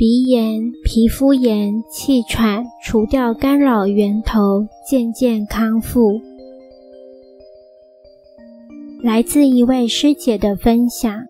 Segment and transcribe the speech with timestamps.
[0.00, 6.18] 鼻炎、皮肤炎、气喘，除掉干扰源头，渐渐康复。
[9.02, 11.20] 来自一位师姐的分享。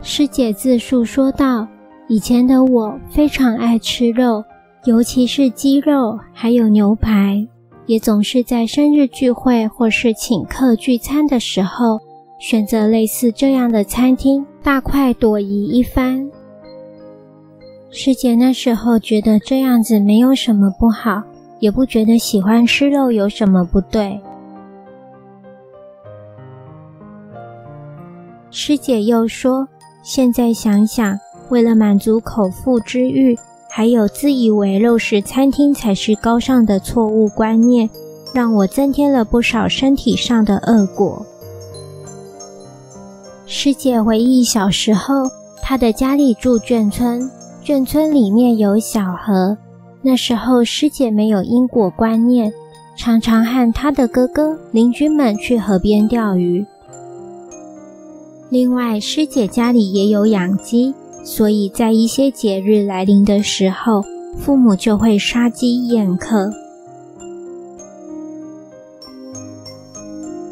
[0.00, 1.68] 师姐自述说道
[2.08, 4.42] ：“以前的我非常爱吃肉，
[4.86, 7.46] 尤其是鸡肉，还有牛排，
[7.84, 12.00] 也总是在生日聚会或是请客聚餐的时候，
[12.42, 16.28] 选择类似这样的餐厅，大快朵颐一番。”
[17.88, 21.22] 师姐那时候觉得这样子没有什么不好。
[21.60, 24.20] 也不觉得喜欢吃肉有什么不对。
[28.50, 29.68] 师姐又说，
[30.02, 31.20] 现在想想，
[31.50, 33.38] 为了满足口腹之欲，
[33.70, 37.88] 还有自以为肉食餐厅才是高尚的错误观念，
[38.34, 41.24] 让我增添了不少身体上的恶果。
[43.54, 47.30] 师姐回忆小时候，她的家里住眷村，
[47.62, 49.58] 眷村里面有小河。
[50.00, 52.50] 那时候，师姐没有因果观念，
[52.96, 56.64] 常常和她的哥哥、邻居们去河边钓鱼。
[58.48, 64.02] 另外，师姐家里也有养鸡，所以在一些节日来临的时候，
[64.38, 66.50] 父母就会杀鸡宴客。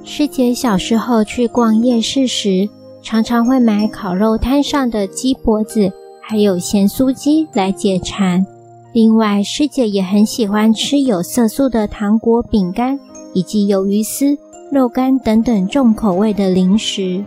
[0.05, 2.69] 师姐小时候去逛夜市时，
[3.03, 5.91] 常常会买烤肉摊上的鸡脖子，
[6.23, 8.47] 还有咸酥鸡来解馋。
[8.93, 12.99] 另外，师姐也很喜欢吃有色素的糖果、饼干，
[13.33, 14.37] 以及鱿鱼丝、
[14.71, 17.25] 肉干等等重口味的零食。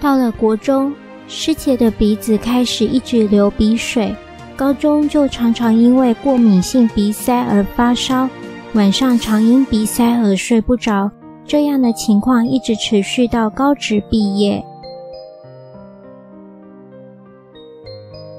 [0.00, 0.92] 到了国中，
[1.28, 4.14] 师姐的鼻子开始一直流鼻水，
[4.56, 8.28] 高中就常常因为过敏性鼻塞而发烧，
[8.74, 11.10] 晚上常因鼻塞而睡不着，
[11.44, 14.64] 这样的情况一直持续到高职毕业。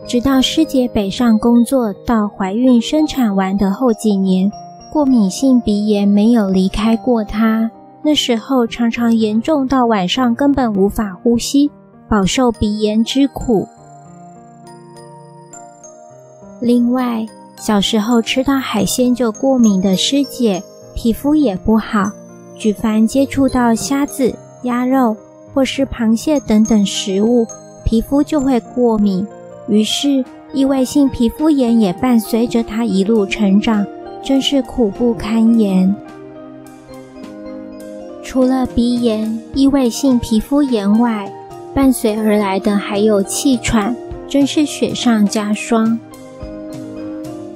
[0.08, 4.52] 直到师姐北上工作到怀孕生产完的后几年，
[4.92, 7.70] 过敏性鼻炎没有离开过她。
[8.04, 11.70] 那时候常常严重到晚上根本无法呼吸，
[12.10, 13.68] 饱受鼻炎之苦。
[16.60, 17.24] 另外，
[17.56, 20.62] 小时候吃到海鲜就过敏的师姐，
[20.94, 22.12] 皮肤也不好，
[22.58, 24.34] 举凡接触到虾子、
[24.64, 25.16] 鸭肉
[25.54, 27.48] 或是螃蟹等等食物，
[27.86, 29.26] 皮肤就会过敏。
[29.68, 33.86] 于是，异位性皮肤炎也伴随着她一路成长，
[34.22, 35.96] 真是苦不堪言。
[38.24, 41.32] 除了鼻炎、异位性皮肤炎外，
[41.74, 43.96] 伴随而来的还有气喘，
[44.28, 45.98] 真是雪上加霜。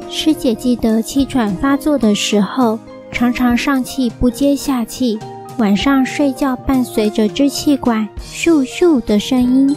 [0.09, 2.79] 师姐记得气喘发作的时候，
[3.11, 5.19] 常常上气不接下气，
[5.57, 9.75] 晚上睡觉伴随着支气管咻咻的声音。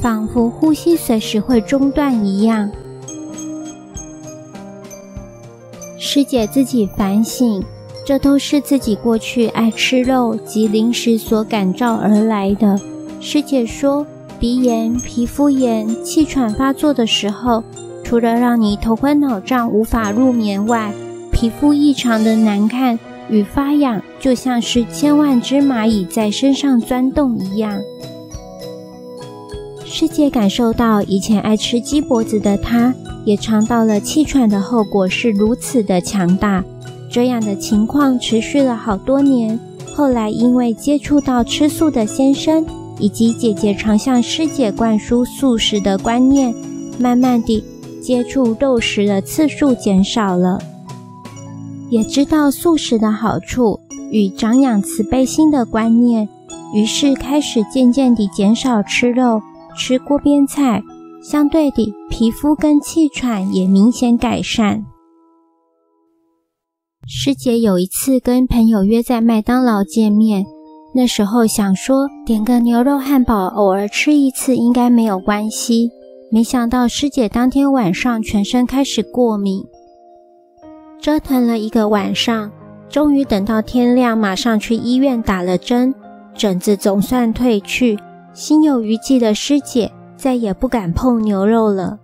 [0.00, 2.70] 仿佛呼吸随时会中断一样。
[5.98, 7.62] 师姐自己反省，
[8.06, 12.80] 这都是自己过去爱吃肉及零食所感召而来的。
[13.20, 14.06] 师姐说，
[14.38, 17.62] 鼻炎、皮肤炎、气喘发作的时候，
[18.10, 20.92] 除了让你头昏脑胀、无法入眠外，
[21.30, 22.98] 皮肤异常的难看
[23.28, 27.80] 与发痒，就像是千万只蚂蚁在身上钻洞一样。
[29.84, 32.92] 师姐感受到，以前爱吃鸡脖子的她，
[33.24, 36.64] 也尝到了气喘的后果是如此的强大。
[37.08, 39.56] 这样的情况持续了好多年。
[39.94, 42.66] 后来因为接触到吃素的先生，
[42.98, 46.52] 以及姐姐常向师姐灌输素食的观念，
[46.98, 47.62] 慢慢地
[48.10, 50.58] 接触肉食的次数减少了。
[51.90, 53.78] 也知道素食的好处
[54.10, 56.28] 与长养慈悲心的观念，
[56.74, 59.40] 于是开始渐渐地减少吃肉。
[59.76, 60.82] 吃锅边菜，
[61.22, 64.84] 相对的，皮肤跟气喘也明显改善。
[67.06, 70.44] 师姐有一次跟朋友约在麦当劳见面，
[70.96, 75.90] 那时候想说点个牛肉汉堡，偶尔吃一次应该没有关系。
[76.32, 79.64] 没想到师姐当天晚上全身开始过敏，
[81.00, 82.52] 折腾了一个晚上，
[82.88, 85.92] 终于等到天亮，马上去医院打了针，
[86.32, 87.98] 疹子总算退去。
[88.32, 91.98] 心有余悸的师姐再也不敢碰牛肉了。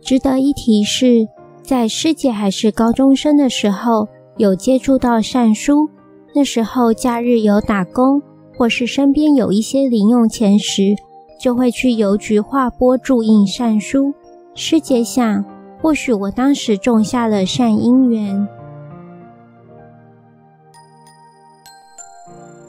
[0.00, 1.26] 值得一提是，
[1.62, 4.06] 在师姐还是高中生的时候，
[4.36, 5.90] 有接触到善书。
[6.32, 8.22] 那时候假日有打工，
[8.56, 10.94] 或是身边有一些零用钱时，
[11.38, 14.14] 就会去邮局划拨注印善书。
[14.54, 15.44] 师姐想，
[15.80, 18.48] 或许我当时种下了善因缘。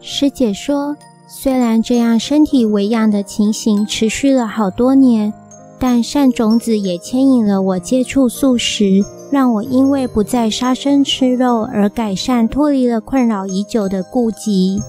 [0.01, 0.95] 师姐说，
[1.27, 5.33] 虽然这样身体微恙的情形持续了好多年，
[5.79, 14.81] 但善种子也牵引了我接触素食，让我因为不再杀生吃肉而改善，脱离了困扰已久的痼疾。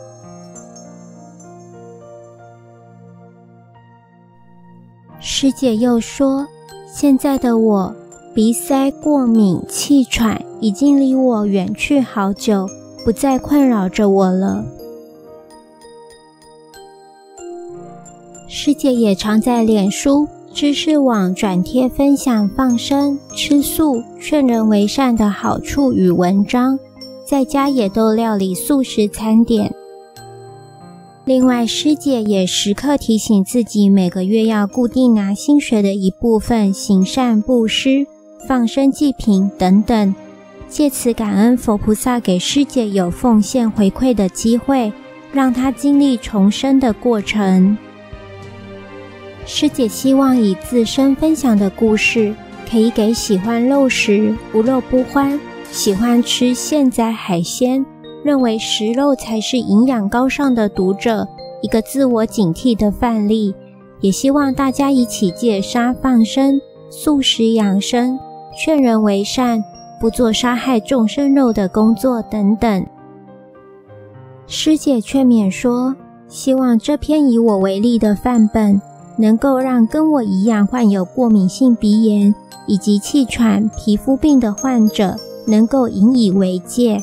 [5.41, 6.49] 师姐又说，
[6.93, 7.95] 现在的我
[8.35, 12.67] 鼻塞、过敏、气喘已经离我远去好久，
[13.05, 14.65] 不再困扰着我了。
[18.49, 26.77] 师姐也常在脸书、知识网转贴分享放生、吃素、劝人为善的好处与文章，
[27.25, 29.73] 在家也都料理素食餐点。
[31.29, 38.07] 另外，师姐也时刻提醒自己，每个月要固定拿薪水的一部分行善布施、
[38.47, 40.15] 放生祭品等等，
[40.71, 44.91] 借此感恩佛菩萨给师姐有奉献回馈的机会，
[45.31, 47.77] 让她经历重生的过程。
[49.45, 52.35] 师姐希望以自身分享的故事，
[52.71, 55.39] 可以给喜欢肉食、无肉不欢、
[55.71, 57.85] 喜欢吃现宰海鲜、
[58.25, 61.27] 认为食肉才是营养高尚的读者
[61.63, 63.55] 一个自我警惕的范例。
[64.01, 66.61] 也希望大家一起戒杀放生、
[66.91, 68.19] 素食养生、
[68.57, 69.63] 劝人为善、
[70.01, 72.87] 不做杀害众生肉的工作等等。
[74.47, 75.97] 师姐劝勉说，
[76.29, 78.81] 希望这篇以我为例的范本。
[79.21, 82.33] 能够让跟我一样患有过敏性鼻炎
[82.69, 87.03] 以及气喘、皮肤病的患者能够引以为戒。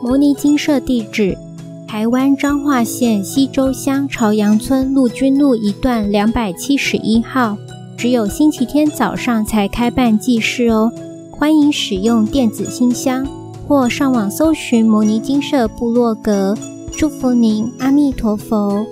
[0.00, 1.36] 牟尼精舍地址：
[1.86, 7.56] 台湾彰化县溪州乡朝阳村陆军路一段两百七十一号。
[7.96, 10.92] 只有星期天早上才开办祭事哦，
[11.32, 13.26] 欢迎使用电子信箱
[13.66, 16.56] 或上网搜寻牟尼精舍部落格。
[16.92, 18.86] 祝福您，阿弥陀佛。